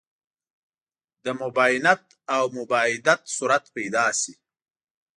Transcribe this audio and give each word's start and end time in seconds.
د 1.23 1.25
مباینت 1.41 2.03
او 2.35 2.43
مباعدت 2.57 3.21
صورت 3.37 3.63
پیدا 3.75 4.05
شي. 4.21 4.33